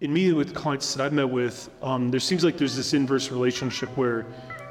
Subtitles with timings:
[0.00, 3.32] in meeting with clients that I've met with, um, there seems like there's this inverse
[3.32, 4.26] relationship where,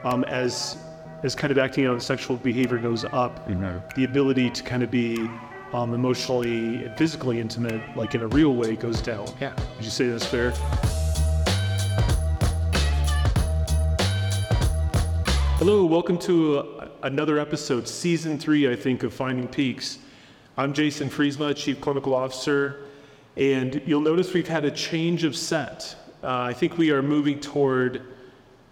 [0.05, 0.77] um, as
[1.23, 5.29] as kind of acting out sexual behavior goes up, the ability to kind of be
[5.73, 9.27] um, emotionally and physically intimate, like in a real way, goes down.
[9.41, 9.53] Yeah.
[9.75, 10.51] Would you say that's fair?
[15.57, 19.97] Hello, welcome to uh, another episode, season three, I think, of Finding Peaks.
[20.55, 22.86] I'm Jason Friesema, Chief Clinical Officer,
[23.37, 25.95] and you'll notice we've had a change of set.
[26.23, 28.01] Uh, I think we are moving toward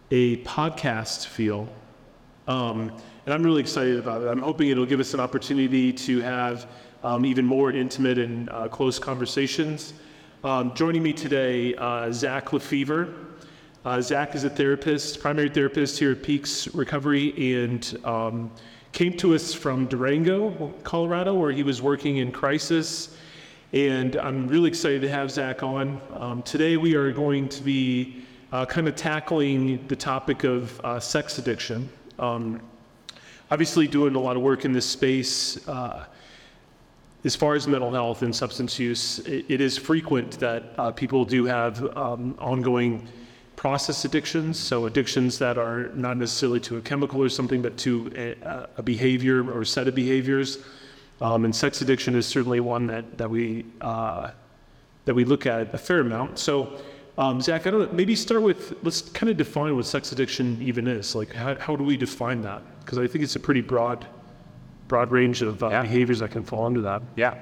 [0.10, 1.70] a podcast feel,
[2.48, 2.92] um,
[3.26, 4.28] and I'm really excited about it.
[4.28, 6.68] I'm hoping it'll give us an opportunity to have
[7.04, 9.94] um, even more intimate and uh, close conversations.
[10.44, 13.14] Um, joining me today, uh, Zach LeFever.
[13.86, 18.52] Uh, Zach is a therapist, primary therapist here at Peaks Recovery, and um,
[18.94, 23.16] came to us from Durango, Colorado, where he was working in crisis.
[23.74, 26.00] And I'm really excited to have Zach on.
[26.14, 31.00] Um, today, we are going to be uh, kind of tackling the topic of uh,
[31.00, 31.90] sex addiction.
[32.20, 32.62] Um,
[33.50, 35.68] obviously, doing a lot of work in this space.
[35.68, 36.06] Uh,
[37.24, 41.26] as far as mental health and substance use, it, it is frequent that uh, people
[41.26, 43.06] do have um, ongoing
[43.56, 44.60] process addictions.
[44.60, 48.84] So, addictions that are not necessarily to a chemical or something, but to a, a
[48.84, 50.60] behavior or set of behaviors.
[51.22, 54.32] Um, and sex addiction is certainly one that, that, we, uh,
[55.06, 56.40] that we look at a fair amount.
[56.40, 56.78] So,
[57.18, 60.62] um, Zach, I don't know, maybe start with let's kind of define what sex addiction
[60.62, 61.16] even is.
[61.16, 62.62] Like, how, how do we define that?
[62.82, 64.06] Because I think it's a pretty broad
[64.88, 65.82] broad range of uh, Yeah.
[65.82, 67.02] behaviors that can fall under that.
[67.16, 67.36] Yeah.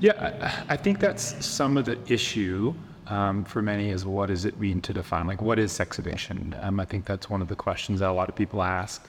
[0.00, 2.74] Yeah, I I think that's some of the issue
[3.06, 5.26] um, for many is what does it mean to define?
[5.26, 6.56] Like, what is sex addiction?
[6.62, 9.06] Um, I think that's one of the questions that a lot of people ask.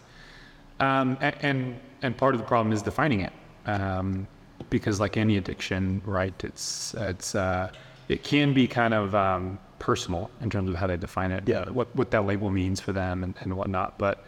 [0.81, 3.31] Um, a- and, and part of the problem is defining it.
[3.65, 4.27] Um,
[4.69, 7.71] because like any addiction, right, it's, it's, uh,
[8.07, 11.69] it can be kind of um, personal in terms of how they define it, Yeah.
[11.69, 13.97] what, what that label means for them and, and whatnot.
[13.97, 14.25] But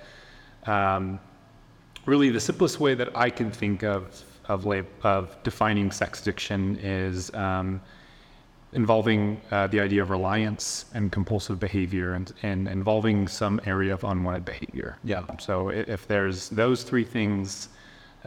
[0.66, 1.20] um,
[2.06, 6.78] really the simplest way that I can think of of, lab, of defining sex addiction
[6.82, 7.82] is um,
[8.74, 14.04] involving uh, the idea of reliance and compulsive behavior and, and involving some area of
[14.04, 14.98] unwanted behavior.
[15.04, 15.24] Yeah.
[15.40, 17.70] So if there's those three things,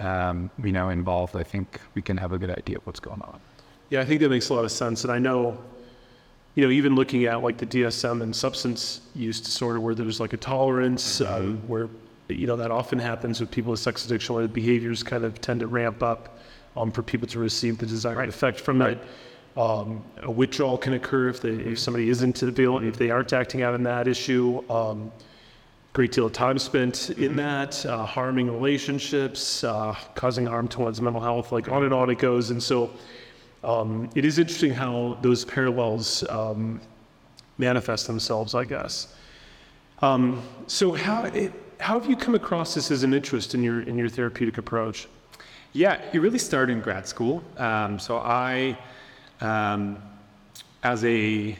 [0.00, 3.20] um, you know, involved, I think we can have a good idea of what's going
[3.22, 3.40] on.
[3.90, 5.04] Yeah, I think that makes a lot of sense.
[5.04, 5.58] And I know,
[6.54, 10.32] you know, even looking at like the DSM and substance use disorder, where there's like
[10.32, 11.88] a tolerance, uh, where,
[12.28, 15.40] you know, that often happens with people with sex addiction, where the behaviors kind of
[15.40, 16.38] tend to ramp up
[16.76, 18.98] um, for people to receive the desired effect from it.
[19.56, 23.62] Um, a withdrawal can occur if, they, if somebody isn't available, if they aren't acting
[23.62, 24.62] out on that issue.
[24.70, 25.10] Um,
[25.92, 31.00] great deal of time spent in that, uh, harming relationships, uh, causing harm to one's
[31.00, 32.50] mental health, like on and on it goes.
[32.50, 32.90] And so
[33.64, 36.80] um, it is interesting how those parallels um,
[37.58, 39.14] manifest themselves, I guess.
[40.00, 43.82] Um, so how, it, how have you come across this as an interest in your,
[43.82, 45.08] in your therapeutic approach?
[45.72, 47.42] Yeah, it really started in grad school.
[47.56, 48.78] Um, so I,
[49.40, 50.00] um,
[50.82, 51.56] as a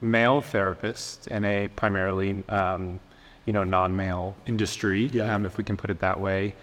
[0.00, 3.00] male therapist and a primarily, um,
[3.50, 5.34] you know, non-male industry, Yeah.
[5.34, 6.54] um, if we can put it that way.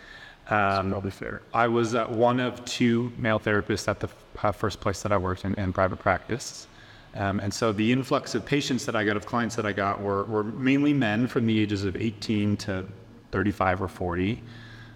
[0.50, 1.42] Um, Probably fair.
[1.54, 5.12] I was uh, one of two male therapists at the f- uh, first place that
[5.12, 6.66] I worked in, in private practice.
[7.14, 10.02] Um, and so the influx of patients that I got, of clients that I got,
[10.02, 12.86] were, were mainly men from the ages of 18 to
[13.34, 14.42] 35 or 40.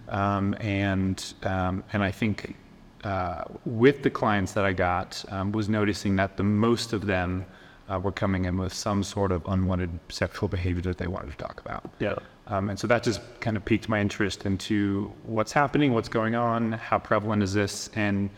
[0.08, 2.56] Um, and, um, and I think
[3.04, 7.44] uh, with the clients that I got, um, was noticing that the most of them
[7.90, 11.36] uh, were coming in with some sort of unwanted sexual behavior that they wanted to
[11.36, 11.90] talk about.
[11.98, 12.16] Yeah.
[12.46, 16.34] Um, and so that just kind of piqued my interest into what's happening, what's going
[16.34, 18.30] on, how prevalent is this, and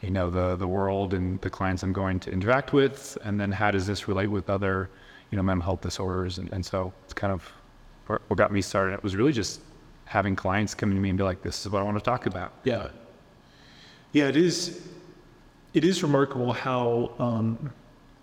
[0.00, 3.52] you know the the world and the clients I'm going to interact with, and then
[3.52, 4.90] how does this relate with other
[5.30, 7.50] you know mental health disorders, and, and so it's kind of
[8.06, 8.94] what what got me started.
[8.94, 9.60] It was really just
[10.04, 12.26] having clients come to me and be like, "This is what I want to talk
[12.26, 12.88] about." Yeah.
[14.12, 14.82] Yeah, it is.
[15.72, 17.72] It is remarkable how um,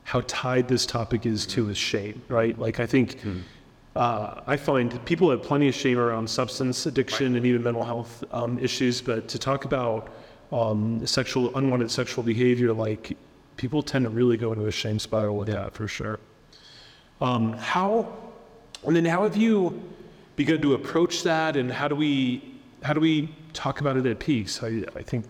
[0.10, 2.58] how tied this topic is to his shame, right?
[2.58, 3.24] Like I think
[3.96, 8.24] uh, I find people have plenty of shame around substance addiction and even mental health
[8.32, 10.12] um, issues, but to talk about
[10.52, 13.16] um, sexual unwanted sexual behavior, like
[13.56, 16.20] people tend to really go into a shame spiral with that for sure.
[17.22, 18.12] Um, how,
[18.88, 19.80] and then how have you
[20.38, 24.18] begun to approach that, and how do we how do we talk about it at
[24.18, 24.64] Peaks?
[24.64, 25.26] I, I think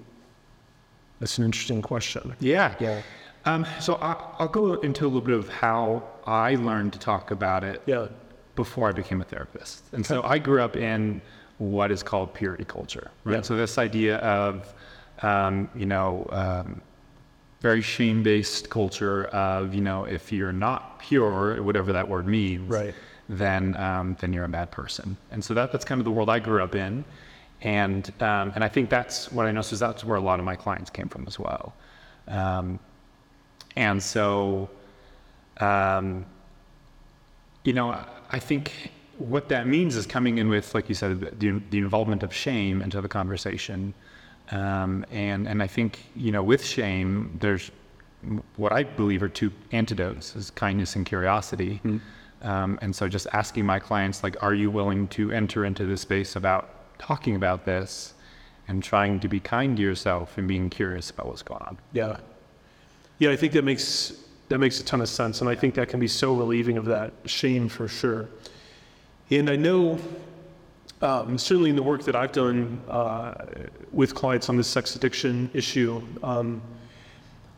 [1.19, 2.33] that's an interesting question.
[2.39, 2.75] Yeah.
[2.79, 3.01] Yeah.
[3.45, 7.31] Um, so I, I'll go into a little bit of how I learned to talk
[7.31, 8.07] about it Yeah.
[8.55, 9.83] before I became a therapist.
[9.93, 11.21] And so I grew up in
[11.57, 13.35] what is called purity culture, right?
[13.35, 13.41] Yeah.
[13.41, 14.73] So this idea of,
[15.21, 16.81] um, you know, um,
[17.61, 22.93] very shame-based culture of you know if you're not pure, whatever that word means, Right.
[23.27, 25.17] then um, then you're a bad person.
[25.31, 27.03] And so that that's kind of the world I grew up in,
[27.61, 30.45] and um, and I think that's what I noticed is that's where a lot of
[30.45, 31.73] my clients came from as well.
[32.29, 32.79] Um,
[33.75, 34.69] and so,
[35.59, 36.25] um,
[37.63, 41.61] you know, I think what that means is coming in with, like you said, the,
[41.69, 43.93] the involvement of shame into the conversation.
[44.51, 47.71] Um, and, and I think, you know, with shame, there's
[48.57, 51.79] what I believe are two antidotes is kindness and curiosity.
[52.41, 56.01] Um, and so just asking my clients, like, are you willing to enter into this
[56.01, 58.13] space about talking about this
[58.67, 61.77] and trying to be kind to yourself and being curious about what's going on?
[61.93, 62.17] Yeah.
[63.19, 64.13] Yeah, I think that makes
[64.47, 66.85] that makes a ton of sense, and I think that can be so relieving of
[66.85, 68.27] that shame for sure.
[69.29, 69.99] And I know,
[71.03, 73.45] um, certainly in the work that I've done uh,
[73.91, 76.63] with clients on this sex addiction issue, um,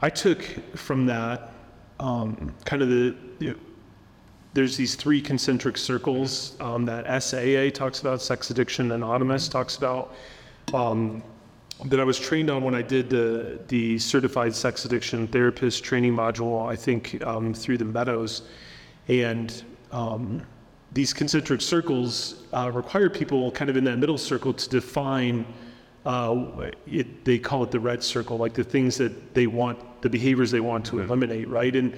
[0.02, 0.44] I took
[0.75, 1.54] from that
[2.02, 3.56] um, kind of the, the
[4.54, 10.13] there's these three concentric circles um, that SAA talks about, Sex Addiction Anonymous talks about,
[10.74, 11.24] um,
[11.86, 16.16] that I was trained on when I did the, the certified sex addiction therapist training
[16.16, 18.44] module, I think um, through the Meadows.
[19.07, 20.42] And um,
[20.92, 25.45] these concentric circles uh, require people kind of in that middle circle to define,
[26.06, 30.10] uh, it, they call it the red circle, like the things that they want, the
[30.10, 31.75] behaviors they want to eliminate, right?
[31.75, 31.98] And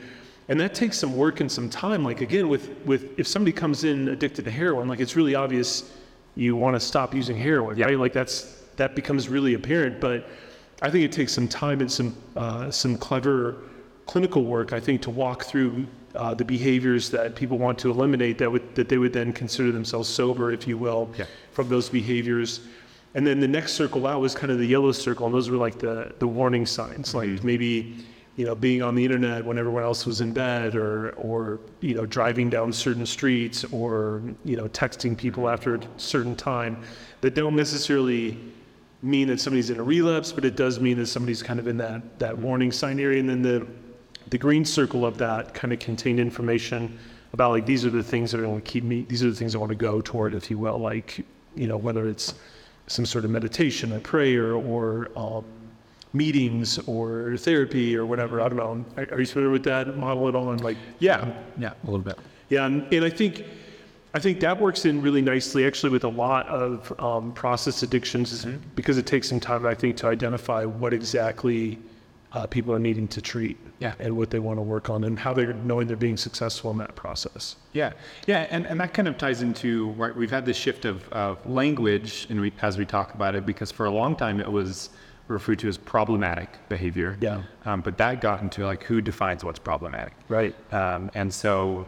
[0.49, 2.03] and that takes some work and some time.
[2.03, 5.91] Like again, with with if somebody comes in addicted to heroin, like it's really obvious
[6.35, 7.85] you want to stop using heroin, Yeah.
[7.85, 7.97] right?
[7.97, 9.99] Like that's that becomes really apparent.
[9.99, 10.27] But
[10.81, 13.55] I think it takes some time and some uh, some clever
[14.05, 14.73] clinical work.
[14.73, 15.85] I think to walk through
[16.15, 19.71] uh, the behaviors that people want to eliminate that would that they would then consider
[19.71, 21.25] themselves sober, if you will, Yeah.
[21.51, 22.61] from those behaviors.
[23.15, 25.57] And then the next circle out was kind of the yellow circle, and those were
[25.57, 27.95] like the the warning signs, like maybe
[28.35, 31.93] you know being on the internet when everyone else was in bed, or or you
[31.93, 36.81] know driving down certain streets, or you know texting people after a certain time,
[37.21, 38.37] that don't necessarily
[39.03, 41.77] mean that somebody's in a relapse, but it does mean that somebody's kind of in
[41.77, 43.19] that that warning sign area.
[43.19, 43.67] And then the
[44.29, 46.97] the green circle of that kind of contained information
[47.33, 49.05] about like these are the things that are going to keep me.
[49.09, 50.77] These are the things I want to go toward, if you will.
[50.79, 52.33] Like you know whether it's
[52.87, 55.45] some sort of meditation, a prayer, or um,
[56.13, 58.41] meetings, or therapy, or whatever.
[58.41, 58.85] I don't know.
[58.97, 60.51] Are, are you familiar with that model at all?
[60.51, 62.17] And like Yeah, yeah, a little bit.
[62.49, 63.43] yeah, and, and I think
[64.13, 68.31] I think that works in really nicely actually with a lot of um, process addictions
[68.31, 68.45] is
[68.75, 71.79] because it takes some time I think to identify what exactly
[72.33, 73.93] uh, people are needing to treat Yeah.
[73.99, 76.77] and what they want to work on and how they're knowing they're being successful in
[76.79, 77.57] that process.
[77.73, 77.93] Yeah,
[78.25, 80.15] yeah, and, and that kind of ties into right.
[80.15, 83.71] We've had this shift of, of language, and we, as we talk about it, because
[83.71, 84.89] for a long time it was
[85.27, 87.17] referred to as problematic behavior.
[87.21, 87.43] Yeah.
[87.65, 90.13] Um, but that got into like who defines what's problematic.
[90.27, 90.55] Right.
[90.73, 91.87] Um, and so,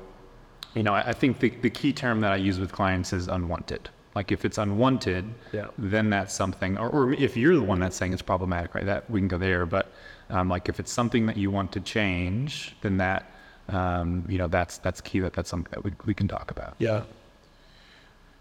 [0.75, 3.27] you know, I, I think the, the key term that I use with clients is
[3.27, 3.89] unwanted.
[4.13, 5.67] Like if it's unwanted, Yeah.
[5.77, 8.85] then that's something, or, or if you're the one that's saying it's problematic, right?
[8.85, 9.65] That we can go there.
[9.65, 9.91] But
[10.29, 13.29] um, like if it's something that you want to change, then that,
[13.69, 15.19] um, you know, that's that's key.
[15.19, 16.75] That that's something that we, we can talk about.
[16.77, 17.03] Yeah.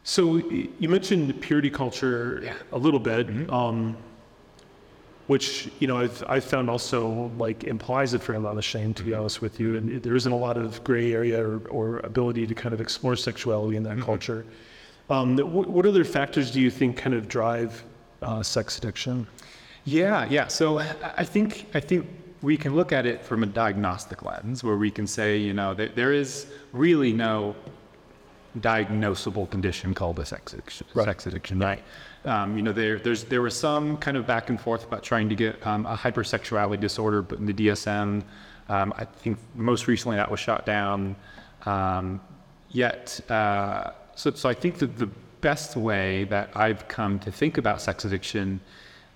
[0.03, 2.55] So you mentioned purity culture Yeah.
[2.73, 3.97] a little bit, um,
[5.27, 9.03] which you know I've I've found also like implies a fair amount of shame, to
[9.03, 12.47] be honest with you, and there isn't a lot of gray area or, or ability
[12.47, 14.45] to kind of explore sexuality in that culture.
[15.11, 17.85] Um, what, what other factors do you think kind of drive
[18.23, 19.27] uh, sex addiction?
[19.85, 20.49] Yeah, yeah.
[20.49, 22.07] So I I think I think
[22.43, 25.73] we can look at it from a diagnostic lens, where we can say, you know,
[25.73, 27.57] there, there is really no
[28.61, 30.87] diagnosable condition called a sex addiction.
[30.95, 31.05] Right.
[31.05, 31.83] Sex addiction, right?
[32.25, 35.29] Um, you know, there there's there was some kind of back and forth about trying
[35.29, 38.23] to get um, a hypersexuality disorder, but in the DSM,
[38.69, 41.17] um, I think most recently that was shot down.
[41.67, 42.21] Um,
[42.71, 45.09] yet, uh, so so I think that the
[45.41, 48.61] best way that I've come to think about sex addiction,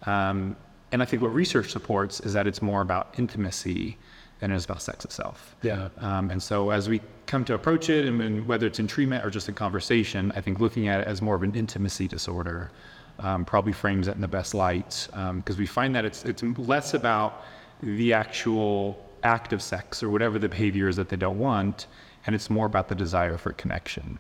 [0.04, 0.56] um,
[0.92, 3.96] and I think what research supports is that it's more about intimacy
[4.40, 5.56] than it is about sex itself.
[5.62, 5.88] Yeah.
[5.98, 9.24] Um, and so as we come to approach it, and, and whether it's in treatment
[9.24, 12.72] or just in conversation, I think looking at it as more of an intimacy disorder
[13.20, 16.94] um, probably frames it in the best light because we find that it's it's less
[16.94, 17.44] about
[17.82, 21.86] the actual act of sex or whatever the behavior is that they don't want,
[22.26, 24.18] and it's more about the desire for connection.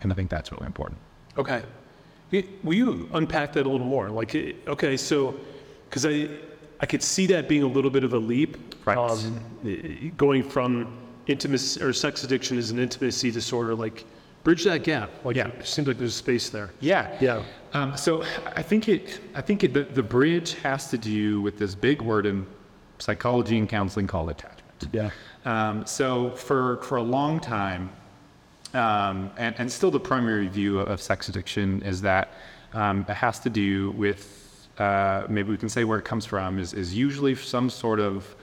[0.00, 0.98] And I think that's really important.
[1.36, 1.62] Okay.
[2.62, 4.10] Will you unpack that a little more?
[4.10, 5.34] Like, eh, okay, so,
[5.88, 6.28] because I,
[6.80, 8.74] I could see that being a little bit of a leap.
[8.84, 8.98] Right.
[8.98, 14.04] Um, eh, going from intimacy or sex addiction is an intimacy disorder, like,
[14.44, 15.10] bridge that gap.
[15.24, 15.48] Like, Yeah.
[15.48, 16.70] it seems like there's space there.
[16.80, 17.16] Yeah.
[17.20, 17.42] Yeah.
[17.72, 18.22] Um, so
[18.54, 22.00] I think it, I think it, the, the bridge has to do with this big
[22.00, 22.46] word in
[22.98, 24.62] psychology and counseling called attachment.
[24.92, 25.10] Yeah.
[25.44, 27.90] Um, so for for a long time,
[28.74, 32.32] um, and, and still the primary view of sex addiction is that
[32.72, 36.58] um, it has to do with uh, maybe we can say where it comes from
[36.58, 38.34] is is usually some sort of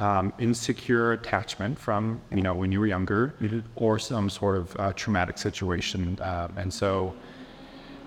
[0.00, 3.34] um, insecure attachment from you know when you were younger,
[3.76, 7.14] or some sort of uh, traumatic situation, um, and so.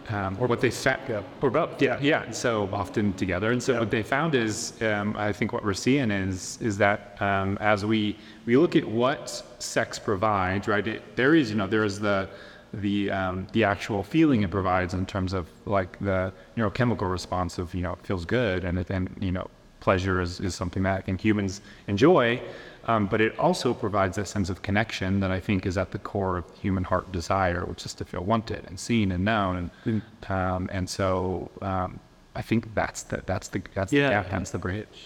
[0.09, 2.29] Um, or what they found, or both, yeah, yeah.
[2.31, 6.11] So often together, and so what they found is, um, I think what we're seeing
[6.11, 10.85] is, is that um, as we we look at what sex provides, right?
[10.85, 12.27] It, there is, you know, there is the
[12.73, 17.73] the um, the actual feeling it provides in terms of like the neurochemical response of
[17.73, 19.47] you know it feels good and it, and you know
[19.83, 22.41] pleasure is, is something that I think humans enjoy,
[22.87, 25.99] um, but it also provides that sense of connection that I think is at the
[25.99, 30.01] core of human heart desire, which is to feel wanted and seen and known, and
[30.29, 31.99] um, and so um,
[32.35, 34.07] I think that's the that's the that's Yeah.
[34.07, 34.97] the gap, that's the bridge.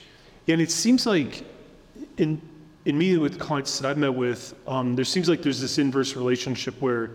[0.46, 1.44] Yeah, and it seems like
[2.18, 2.40] in
[2.86, 6.16] in meeting with clients that I've met with, um, there seems like there's this inverse
[6.16, 7.10] relationship where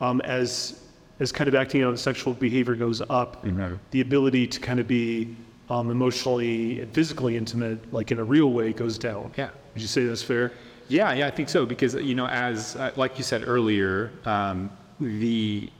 [0.00, 0.80] um, as
[1.20, 3.76] as kind of acting out sexual behavior goes up, Mhm.
[3.90, 5.34] the ability to kind of be
[5.70, 9.32] um, emotionally and physically intimate, like in a real way, goes down.
[9.36, 9.50] Yeah.
[9.74, 10.52] Would you say that's fair?
[10.88, 14.70] Yeah, yeah, I think so because you know, as uh, like you said earlier, um,
[15.00, 15.70] the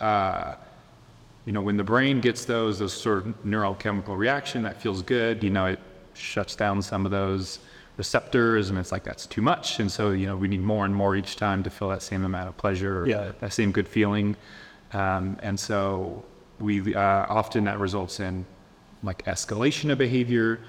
[0.00, 0.56] uh,
[1.46, 5.42] you know when the brain gets those those sort of neurochemical reaction that feels good,
[5.42, 5.80] you know, it
[6.14, 7.60] shuts down some of those
[7.96, 10.94] receptors, and it's like that's too much, and so you know we need more and
[10.94, 13.32] more each time to feel that same amount of pleasure, or Yeah.
[13.40, 14.36] that same good feeling,
[14.92, 16.22] um, and so
[16.60, 18.44] we uh, often that results in
[19.02, 20.60] like escalation of behavior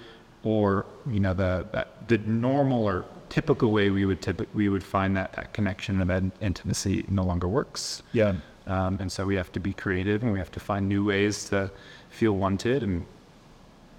[0.44, 4.84] or you know the that, the normal or typical way we would typ- we would
[4.84, 8.36] find that, that connection of in- intimacy no longer works Yeah.
[8.68, 11.46] um, and so we have to be creative and we have to find new ways
[11.50, 11.72] to
[12.10, 13.06] feel wanted and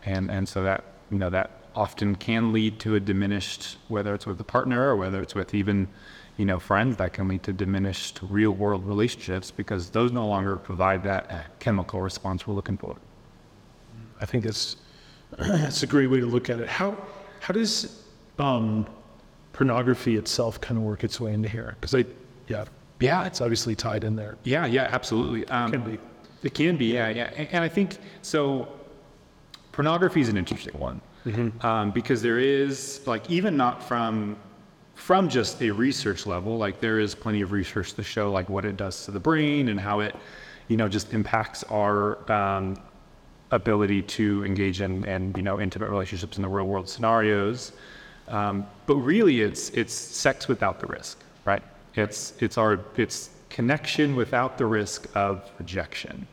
[0.04, 4.26] and and so that you know that often can lead to a diminished whether it's
[4.26, 5.88] with a partner or whether it's with even
[6.36, 10.56] you know friends that can lead to diminished real world relationships because those no longer
[10.56, 12.96] provide that uh, chemical response we're looking for
[14.24, 14.76] I think that's
[15.38, 16.68] that's a great way to look at it.
[16.68, 16.96] How
[17.40, 18.02] how does
[18.38, 18.86] um,
[19.52, 21.76] pornography itself kind of work its way into here?
[21.78, 22.06] Because I,
[22.48, 22.64] yeah,
[23.00, 24.38] yeah it's obviously tied in there.
[24.44, 25.46] Yeah, yeah, absolutely.
[25.48, 25.98] Um, Can be.
[26.42, 27.30] It can be, yeah, yeah.
[27.36, 28.68] And, and I think so.
[29.72, 31.00] Pornography is an interesting one
[31.62, 34.36] um, because there is like even not from
[34.94, 38.64] from just a research level, like there is plenty of research to show like what
[38.64, 40.14] it does to the brain and how it,
[40.68, 42.76] you know, just impacts our um,
[43.54, 47.72] ability to engage in and you know intimate relationships in the real world scenarios.
[48.28, 51.62] Um, but really, it's it's sex without the risk, right?
[51.94, 56.26] It's it's our it's connection without the risk of rejection,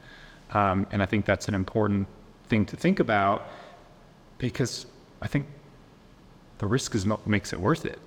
[0.51, 2.07] um, and I think that's an important
[2.49, 3.47] thing to think about
[4.37, 4.87] because
[5.21, 5.45] I think
[6.57, 7.99] the risk is what makes it worth it.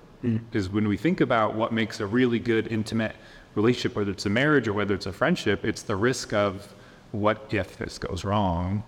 [0.53, 3.15] Is when we think about what makes a really good intimate
[3.53, 6.73] relationship, whether it's a marriage or whether it's a friendship, it's the risk of
[7.11, 8.83] what if this goes wrong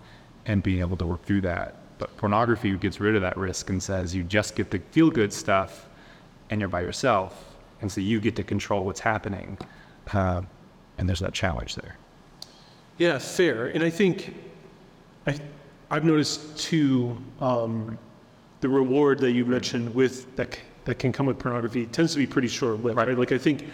[0.48, 1.76] and being able to work through that.
[1.98, 5.32] But pornography gets rid of that risk and says you just get the feel good
[5.32, 5.88] stuff
[6.50, 7.56] and you're by yourself.
[7.80, 9.56] And so you get to control what's happening.
[10.12, 10.42] Uh,
[10.96, 11.96] and there's that challenge there.
[12.96, 13.66] Yeah, fair.
[13.66, 14.34] And I think
[15.26, 15.38] I,
[15.90, 17.98] I've noticed too um,
[18.60, 22.26] the reward that you mentioned with that that can come with pornography tends to be
[22.26, 23.16] pretty short lived, right.
[23.16, 23.68] Like I think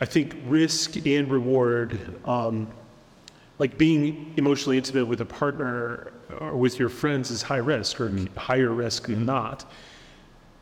[0.00, 2.68] I think risk and reward, um,
[3.58, 8.12] like being emotionally intimate with a partner or with your friends, is high risk or
[8.36, 9.70] higher risk than not.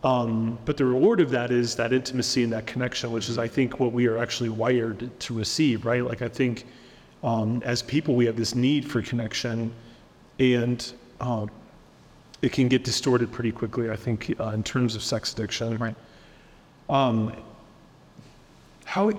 [0.04, 3.46] Um, but the reward of that is that intimacy and that connection, which is, I
[3.46, 6.04] think, what we are actually wired to receive, right?
[6.04, 6.66] Like, I think
[7.22, 9.72] um, as people, we have this need for connection,
[10.40, 11.48] and um,
[12.42, 15.78] it can get distorted pretty quickly, I think, uh, in terms of sex addiction.
[15.78, 15.94] Right.
[16.90, 17.32] Um,
[18.84, 19.12] how,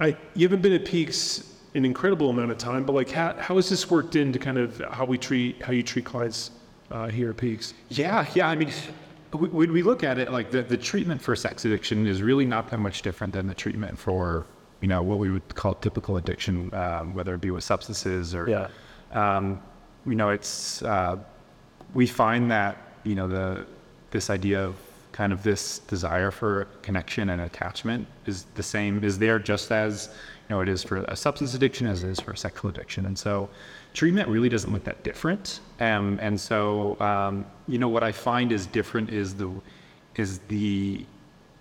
[0.00, 3.56] I, you haven't been at Peaks an incredible amount of time, but like, how, how
[3.56, 6.50] has this worked into kind of how we treat, how you treat clients
[6.90, 7.74] uh, here at Peaks?
[7.90, 8.48] Yeah, yeah.
[8.48, 8.72] I mean,
[9.32, 12.70] when we look at it, like the, the treatment for sex addiction is really not
[12.70, 14.46] that much different than the treatment for,
[14.80, 18.48] you know, what we would call typical addiction, um, whether it be with substances or,
[18.48, 18.68] Yeah.
[19.12, 19.60] um,
[20.06, 21.18] you know, it's, uh,
[21.92, 23.66] we find that, you know, the,
[24.12, 24.76] this idea of
[25.12, 30.10] kind of this desire for connection and attachment is the same, is there just as,
[30.48, 33.06] you know, it is for a substance addiction as it is for a sexual addiction.
[33.06, 33.48] And so
[33.94, 35.60] treatment really doesn't look that different.
[35.80, 39.50] Um, and so, um, you know, what I find is different is the,
[40.14, 41.04] is the,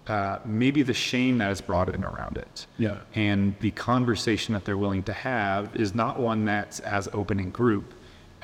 [0.07, 2.67] uh, maybe the shame that is brought in around it.
[2.77, 2.97] Yeah.
[3.15, 7.49] And the conversation that they're willing to have is not one that's as open in
[7.49, 7.93] group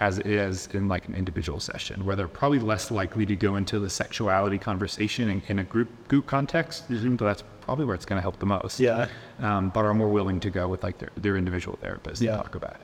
[0.02, 3.56] as it is in like an individual session, where they're probably less likely to go
[3.56, 6.88] into the sexuality conversation in, in a group group context.
[6.90, 8.80] So that's probably where it's going to help the most.
[8.80, 9.08] Yeah.
[9.40, 12.34] Um, but are more willing to go with like their, their individual therapist Yeah.
[12.34, 12.82] and talk about it.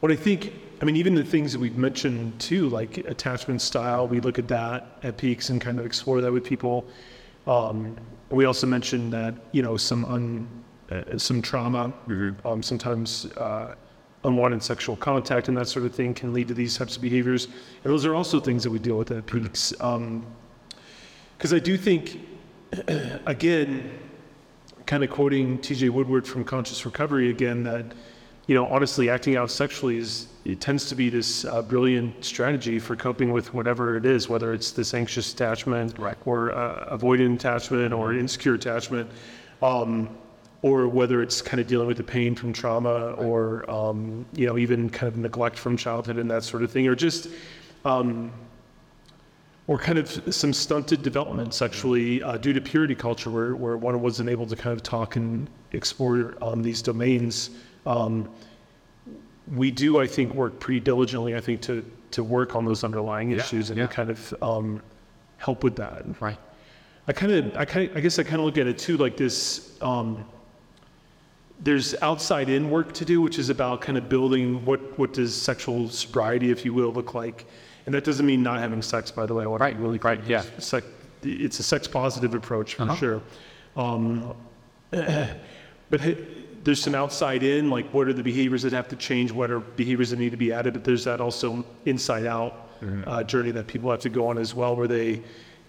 [0.00, 4.08] What I think, I mean, even the things that we've mentioned too, like attachment style,
[4.08, 6.86] we look at that at Peaks and kind of explore that with people.
[7.46, 7.96] Um,
[8.30, 10.48] we also mentioned that you know some un,
[10.90, 11.92] uh, some trauma,
[12.46, 13.74] um, sometimes uh,
[14.24, 17.46] unwanted sexual contact and that sort of thing can lead to these types of behaviors.
[17.46, 19.72] And those are also things that we deal with at Peaks.
[19.72, 22.20] Because I do think,
[23.26, 23.90] again,
[24.86, 27.84] kind of quoting TJ Woodward from Conscious Recovery again, that,
[28.46, 32.78] you know, honestly, acting out sexually is, it tends to be this uh, brilliant strategy
[32.78, 36.16] for coping with whatever it is, whether it's this anxious attachment Right.
[36.24, 39.10] or uh, avoidant attachment or insecure attachment,
[39.62, 40.08] um,
[40.62, 44.56] or whether it's kind of dealing with the pain from trauma or, um, you know,
[44.56, 47.28] even kind of neglect from childhood and that sort of thing, or just,
[47.84, 48.32] um,
[49.66, 54.00] or kind of some stunted development sexually uh, due to purity culture, where, where one
[54.00, 57.50] wasn't able to kind of talk and explore um, these domains.
[57.84, 58.28] Um,
[59.56, 63.30] we do, I think, work pretty diligently, I think, to, to work on those underlying
[63.30, 63.88] Yeah, issues and yeah.
[63.88, 64.80] kind of um,
[65.38, 66.04] help with that.
[66.20, 66.38] Right.
[67.08, 69.16] I kind of, I kind, I guess, I kind of look at it too like
[69.16, 69.76] this.
[71.62, 75.32] There's outside in work to do, which is about kind of building what what does
[75.34, 77.46] sexual sobriety, if you will, look like.
[77.86, 79.44] And that doesn't mean not having sex, by the way.
[79.44, 80.42] I want Right, really right, yeah.
[80.58, 80.84] Sec,
[81.22, 82.94] it's a sex positive approach for Uh-huh.
[82.96, 83.22] sure.
[83.76, 84.34] Um,
[84.90, 86.00] but
[86.64, 89.32] there's some outside in, like what are the behaviors that have to change?
[89.32, 90.72] What are behaviors that need to be added?
[90.74, 93.08] But there's that also inside out Mm-hmm.
[93.08, 95.22] uh, journey that people have to go on as well, where they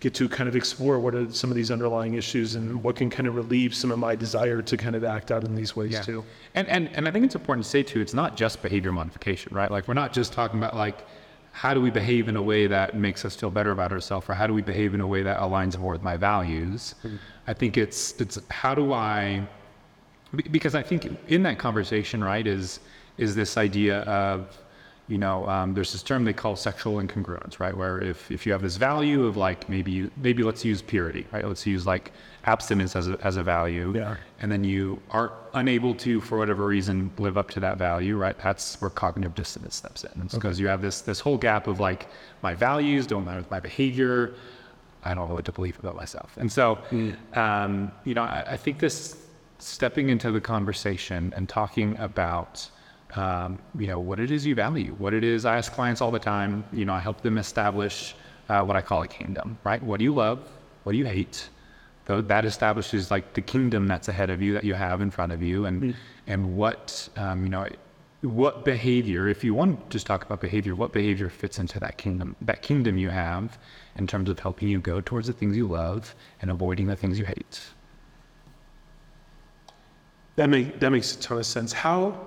[0.04, 3.10] get to kind of explore what are some of these underlying issues and what can
[3.10, 5.98] kind of relieve some of my desire to kind of act out in these ways
[6.06, 6.26] too.
[6.56, 9.56] And, and, and I think it's important to say too, it's not just behavior modification,
[9.56, 9.72] right?
[9.72, 11.06] Like we're not just talking about like,
[11.54, 14.34] how do we behave in a way that makes us feel better about ourselves or
[14.34, 16.96] how do we behave in a way that aligns more with my values?
[17.02, 17.16] Hmm.
[17.48, 19.48] I think it's, it's how do I,
[20.52, 22.82] because I think in that conversation, right, is,
[23.18, 24.58] is this idea of,
[25.10, 27.76] you know, um, there's this term they call sexual incongruence, right?
[27.76, 31.28] Where if, if you have this value of like maybe you, maybe let's use purity,
[31.34, 31.46] right?
[31.46, 32.14] Let's use like
[32.46, 34.16] abstinence as a, as a value, Yeah.
[34.40, 38.38] and then you are unable to, for whatever reason, live up to that value, right?
[38.40, 40.22] That's where cognitive dissonance steps in.
[40.24, 42.08] It's because you have this this whole gap of like
[42.42, 44.34] my values don't matter with my behavior.
[45.04, 46.80] I don't know what to believe about myself, and so
[47.34, 49.18] um, you know I, I think this
[49.60, 52.70] stepping into the conversation and talking about
[53.16, 55.46] um, you know what it is you value, what it is.
[55.46, 56.64] I ask clients all the time.
[56.74, 58.16] You know, I help them establish
[58.50, 59.82] uh, what I call a kingdom, right?
[59.82, 60.48] What do you love?
[60.84, 61.50] What do you hate?
[62.06, 65.32] Though that establishes like the kingdom that's ahead of you that you have in front
[65.32, 65.96] of you, and
[66.28, 67.68] and what um, you know,
[68.22, 71.98] what behavior, if you want to just talk about behavior, what behavior fits into that
[71.98, 73.58] kingdom, that kingdom you have,
[73.98, 77.18] in terms of helping you go towards the things you love and avoiding the things
[77.20, 77.62] you hate.
[80.36, 81.72] That make that makes a ton of sense.
[81.72, 82.18] How?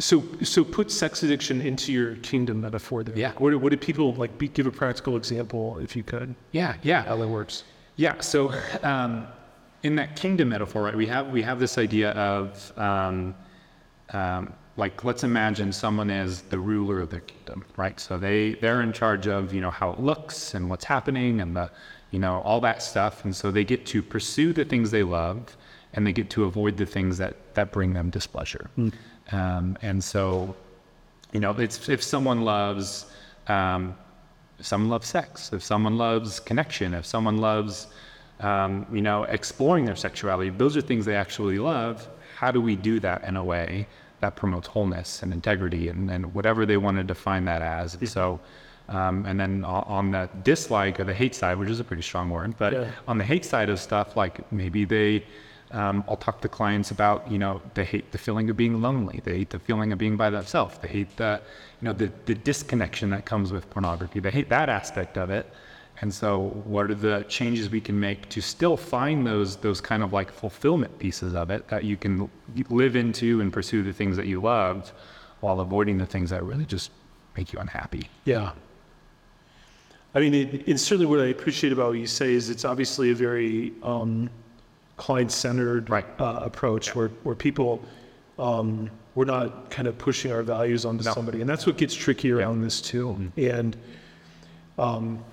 [0.00, 3.16] So so put sex addiction into your kingdom metaphor there.
[3.16, 3.32] Yeah.
[3.38, 4.36] What, do- what do people like?
[4.38, 6.34] Be, give a practical example if you could.
[6.52, 7.02] Yeah, yeah.
[7.02, 7.64] How that works.
[7.96, 8.20] Yeah.
[8.20, 9.26] So, um,
[9.82, 13.34] in that kingdom metaphor, right, we have we have this idea of um,
[14.12, 17.98] um, like let's imagine someone is the ruler of their kingdom, right?
[18.00, 21.54] So they they're in charge of you know how it looks and what's happening and
[21.54, 21.70] the
[22.10, 25.56] you know all that stuff, and so they get to pursue the things they love,
[25.92, 28.70] and they get to avoid the things that that bring them displeasure.
[29.32, 30.54] Um, and so,
[31.32, 33.06] you know, it's if someone loves
[33.48, 33.96] um,
[34.58, 37.86] if someone loves sex, if someone loves connection, if someone loves,
[38.40, 42.06] um, you know, exploring their sexuality, those are things they actually love.
[42.36, 43.86] How do we do that in a way
[44.20, 47.94] that promotes wholeness and integrity and, and whatever they want to define that as?
[47.94, 48.38] And so,
[48.90, 52.28] um, and then on the dislike or the hate side, which is a pretty strong
[52.28, 52.90] word, but Yeah.
[53.08, 55.24] on the hate side of stuff, like maybe they,
[55.72, 59.20] um, I'll talk to clients about, you know, they hate the feeling of being lonely.
[59.22, 60.78] They hate the feeling of being by themselves.
[60.78, 61.40] They hate the,
[61.80, 64.20] you know, the, the disconnection that comes with pornography.
[64.20, 65.48] They hate that aspect of it.
[66.00, 70.02] And so what are the changes we can make to still find those, those kind
[70.02, 72.30] of like fulfillment pieces of it that you can
[72.68, 74.92] live into and pursue the things that you loved
[75.40, 76.90] while avoiding the things that really just
[77.36, 78.08] make you unhappy.
[78.24, 78.52] Yeah.
[80.14, 83.10] I mean, it, it's certainly what I appreciate about what you say is it's obviously
[83.10, 84.30] a very um,
[85.00, 86.04] client-centered Right.
[86.18, 87.82] uh, approach where, where people,
[88.38, 91.12] um, we're not kind of pushing our values onto No.
[91.14, 91.40] somebody.
[91.40, 93.32] And that's what gets tricky around this too.
[93.38, 93.76] And
[94.78, 95.24] um,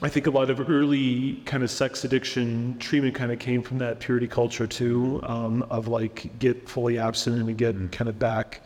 [0.00, 3.78] I think a lot of early kind of sex addiction treatment kind of came from
[3.78, 8.60] that purity culture too, um, of like get fully abstinent and get kind of back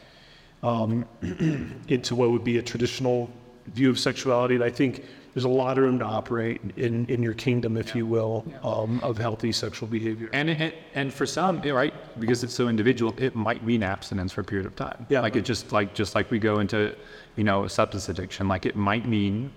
[0.62, 1.07] um,
[1.88, 3.31] into what would be a traditional
[3.74, 4.54] view of sexuality.
[4.54, 5.04] And I think
[5.35, 9.00] there's a lot of room to operate in, in your kingdom, if you will, um,
[9.02, 10.28] of healthy sexual behavior.
[10.33, 14.40] And it, and for some, right, because it's so individual, it might mean abstinence for
[14.40, 15.06] a period of time.
[15.09, 15.20] Yeah.
[15.20, 16.94] Like it just like just like we go into,
[17.37, 19.52] you know, substance addiction, like it might mean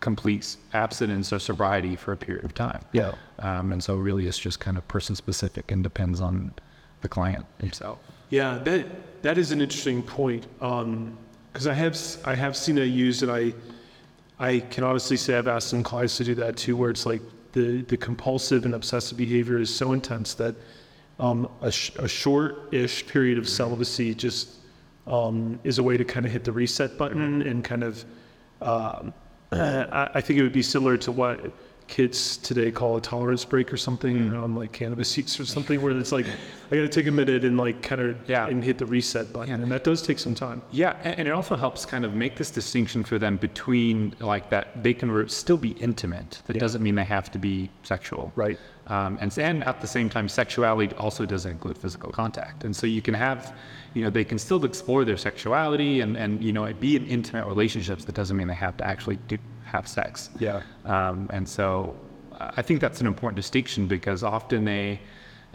[0.00, 2.82] complete abstinence or sobriety for a period of time.
[2.92, 3.12] Yeah.
[3.38, 6.52] Um, and so really, it's just kind of person specific and depends on
[7.00, 7.98] the client himself.
[8.30, 10.46] Yeah, that that is an interesting point.
[11.52, 13.52] Because I have I have seen it used, and I
[14.38, 17.22] I can honestly say I've asked some clients to do that too, where it's like
[17.52, 20.54] the the compulsive and obsessive behavior is so intense that
[21.18, 24.56] um, a, sh- a short-ish period of celibacy just
[25.06, 28.04] um, is a way to kind of hit the reset button and kind of.
[28.62, 29.12] Um,
[29.52, 31.52] I, I think it would be similar to what
[31.90, 35.92] kids today call a tolerance break or something on like cannabis use or something, where
[35.98, 36.24] it's like
[36.70, 38.46] I got to take a minute and like kind of Yeah.
[38.46, 40.62] and hit the reset button, and that does take some time.
[40.70, 44.82] Yeah, and it also helps kind of make this distinction for them between like that
[44.82, 46.40] they can re- still be intimate.
[46.46, 48.32] That doesn't mean they have to be sexual.
[48.36, 48.58] Right.
[48.86, 52.64] Um, and, and at the same time, sexuality also doesn't include physical contact.
[52.64, 53.54] And so you can have,
[53.94, 57.46] you know, they can still explore their sexuality and, and you know, be in intimate
[57.46, 58.04] relationships.
[58.04, 59.38] That doesn't mean they have to actually do,
[59.70, 60.30] have sex.
[60.38, 60.62] Yeah.
[60.84, 61.96] Um, and so
[62.40, 65.00] uh, I think that's an important distinction because often they,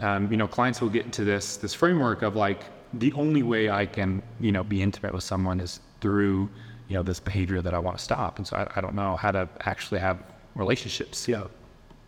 [0.00, 2.60] um, you know, clients will get into this this framework of like
[2.94, 6.48] the only way I can, you know, be intimate with someone is through,
[6.88, 8.38] you know, this behavior that I want to stop.
[8.38, 10.18] And so I, I don't know how to actually have
[10.54, 11.44] relationships, Yeah.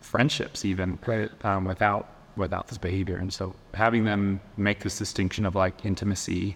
[0.01, 1.29] friendships, even Right.
[1.45, 3.17] um, without without this behavior.
[3.17, 6.55] And so having them make this distinction of like intimacy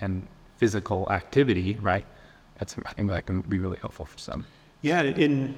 [0.00, 0.26] and
[0.58, 2.06] physical activity, right?
[2.58, 4.44] That's I think that can be really helpful for some.
[4.84, 5.56] Yeah, and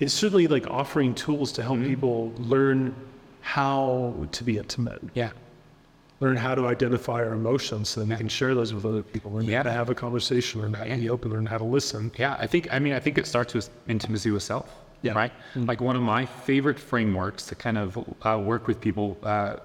[0.00, 2.94] it's certainly like offering tools to help people learn
[3.42, 5.32] how to be intimate, Yeah.
[6.20, 9.32] learn how to identify our emotions so that we can share those with other people,
[9.32, 9.58] learn Yeah.
[9.58, 12.10] how to have a conversation, learn how to be open, learn how to listen.
[12.16, 14.74] Yeah, I think, I mean, I think it starts with intimacy with self.
[15.02, 15.12] Yeah.
[15.12, 15.32] Right?
[15.54, 19.56] Like one of my favorite frameworks to kind of uh, work with people uh,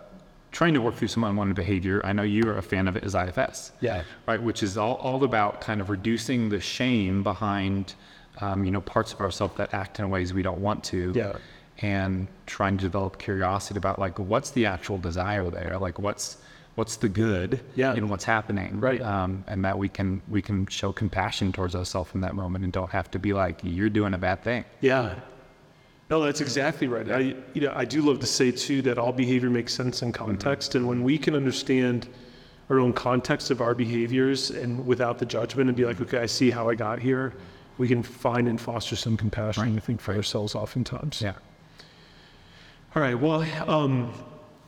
[0.52, 2.02] trying to work through some unwanted behavior.
[2.04, 3.72] I know you are a fan of it, is IFS.
[3.80, 4.02] Yeah.
[4.28, 7.94] Right, which is all, all about kind of reducing the shame behind,
[8.42, 11.12] um, you know, parts of ourselves that act in ways we don't want to.
[11.16, 11.34] Yeah.
[11.80, 16.38] And trying to develop curiosity about like what's the actual desire there, like what's
[16.74, 17.94] what's the good Yeah.
[17.96, 19.02] in what's happening, Right.
[19.02, 22.74] um, and that we can we can show compassion towards ourselves in that moment and
[22.74, 24.66] don't have to be like you're doing a bad thing.
[24.82, 25.16] Yeah.
[26.10, 27.12] No, that's exactly right.
[27.12, 27.20] I,
[27.54, 30.74] you know, I do love to say too that all behavior makes sense in context,
[30.76, 32.08] and when we can understand
[32.70, 36.26] our own context of our behaviors and without the judgment and be like, okay, I
[36.26, 37.34] see how I got here,
[37.78, 39.78] we can find and foster some compassion.
[39.78, 41.22] I think for ourselves oftentimes.
[41.22, 41.34] Yeah.
[42.96, 43.16] All right.
[43.20, 44.12] Well, um,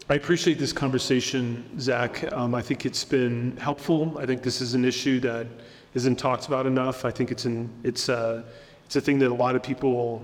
[0.09, 2.31] I appreciate this conversation, Zach.
[2.33, 4.17] Um, I think it's been helpful.
[4.19, 5.47] I think this is an issue that
[5.93, 7.05] isn't talked about enough.
[7.05, 8.43] I think it's an it's a
[8.85, 10.23] it's a thing that a lot of people,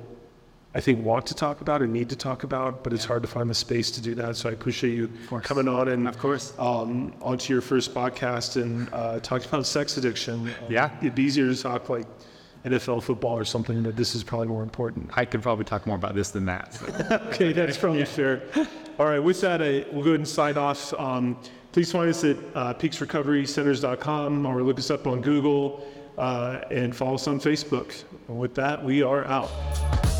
[0.73, 3.27] I think, want to talk about and need to talk about, but it's hard to
[3.27, 4.35] find the space to do that.
[4.37, 5.09] So I appreciate you
[5.43, 6.53] coming on and Of course.
[6.59, 10.33] um, onto your first podcast and uh, talking about sex addiction.
[10.33, 10.89] Um, Yeah.
[10.99, 12.07] it'd be easier to talk like
[12.65, 15.09] NFL football or something, but this is probably more important.
[15.15, 16.73] I could probably talk more about this than that.
[16.73, 16.85] so.
[17.27, 18.43] Okay, that's probably fair.
[18.97, 20.93] All right, with that, I, we'll go ahead and sign off.
[20.93, 21.37] Um,
[21.71, 25.85] please find us at uh, peaksrecoverycenters.com or look us up on Google
[26.17, 28.03] uh, and follow us on Facebook.
[28.27, 30.14] And with that, we are out.